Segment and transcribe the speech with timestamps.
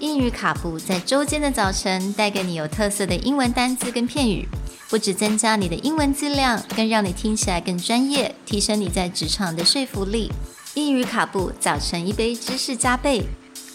[0.00, 4.46] 英语卡布在周间的早晨带给你有特色的英文单词跟片语，
[4.90, 10.30] 不只增加你的英文质量，更让你听起来更专业，提升你在职场的说服力。
[10.74, 13.26] 英语卡布早晨一杯知识加倍，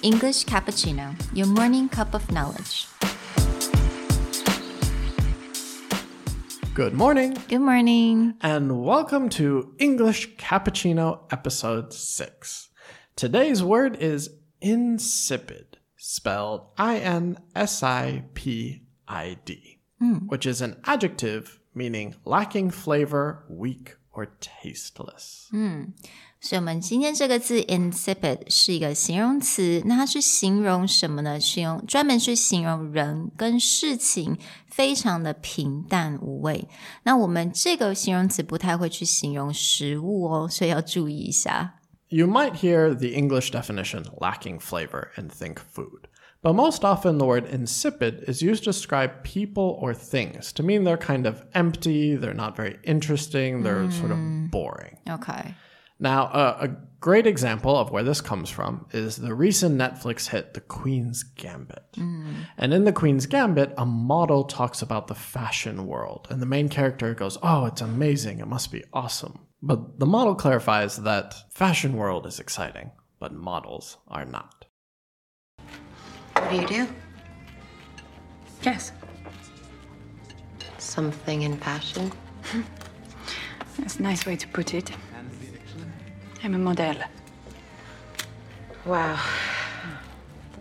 [0.00, 2.86] English cappuccino, your morning cup of knowledge.
[6.74, 8.34] Good morning Good morning.
[8.40, 12.68] and welcome to English Cappuccino episode 6.
[13.16, 14.28] Today's word is
[14.60, 19.78] insipid, spelled I N S I P I D,
[20.28, 25.48] which is an adjective meaning lacking flavor, weak, or tasteless.
[26.38, 31.40] 所以，我们今天这个字 insipid 是一个形容词，那它是形容什么呢？
[31.40, 36.68] 形容专门是形容人跟事情非常的平淡无味。
[37.04, 41.79] 那我们这个形容词不太会去形容食物哦，所以要注意一下。
[42.13, 46.09] You might hear the English definition lacking flavor and think food.
[46.41, 50.83] But most often, the word insipid is used to describe people or things to mean
[50.83, 54.51] they're kind of empty, they're not very interesting, they're sort of mm.
[54.51, 54.97] boring.
[55.09, 55.53] OK，
[56.01, 56.67] Now, uh, a
[56.99, 61.95] great example of where this comes from is the recent Netflix hit, The Queen's Gambit.
[61.95, 66.69] And in The Queen's Gambit, a model talks about the fashion world, and the main
[66.69, 69.47] character goes, Oh, it's amazing, it must be awesome.
[69.61, 74.65] But the model clarifies that fashion world is exciting, but models are not.
[76.33, 76.87] What do you do?
[78.63, 78.91] Yes,
[80.79, 82.11] Something in fashion?
[83.77, 84.91] that's a nice way to put it.
[86.42, 86.96] I'm a model.
[88.84, 89.18] Wow.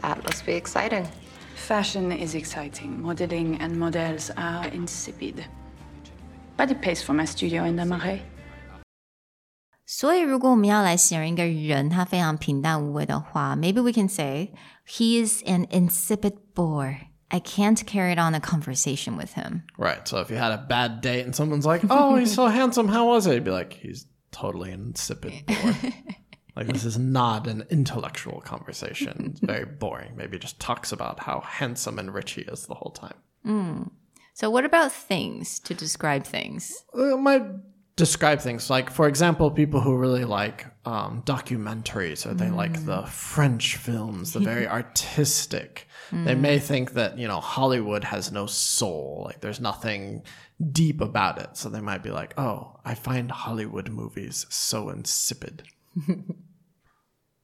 [0.00, 1.08] That must be exciting.
[1.54, 3.00] Fashion is exciting.
[3.02, 5.44] Modeling and models are insipid.
[6.56, 8.20] But it pays for my studio in the Marais.
[9.84, 14.52] 所以如果我们要来形容一个人他非常平淡无味的话，maybe we can say
[14.86, 16.96] he is an insipid bore.
[17.28, 19.62] I can't carry on a conversation with him.
[19.76, 20.06] Right.
[20.06, 22.88] So if you had a bad date and someone's like, "Oh, he's so handsome.
[22.88, 25.75] How was it?" You'd be like, "He's totally insipid bore."
[26.55, 29.31] like this is not an intellectual conversation.
[29.31, 30.15] It's very boring.
[30.15, 33.15] Maybe just talks about how handsome and rich he is the whole time.
[34.33, 36.83] So what about things to describe things?
[36.93, 37.43] Uh, might
[37.97, 43.01] describe things like, for example, people who really like um, documentaries or they like the
[43.07, 45.87] French films, the very artistic.
[46.09, 50.23] They may think that, you know, Hollywood has no soul, like there's nothing
[50.71, 51.57] deep about it.
[51.57, 55.63] So they might be like, oh, I find Hollywood movies so insipid.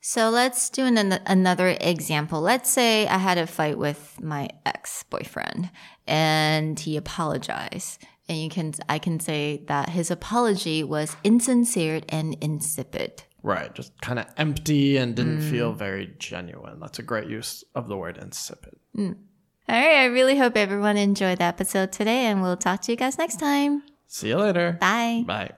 [0.00, 2.40] So let's do an, another example.
[2.40, 5.70] Let's say I had a fight with my ex-boyfriend
[6.06, 8.02] and he apologized.
[8.28, 13.22] And you can I can say that his apology was insincere and insipid.
[13.42, 13.74] Right.
[13.74, 15.50] Just kind of empty and didn't mm.
[15.50, 16.80] feel very genuine.
[16.80, 18.74] That's a great use of the word insipid.
[18.96, 19.16] Mm.
[19.68, 22.96] All right, I really hope everyone enjoyed the episode today and we'll talk to you
[22.96, 23.82] guys next time.
[24.06, 24.78] See you later.
[24.80, 25.24] Bye.
[25.26, 25.52] Bye.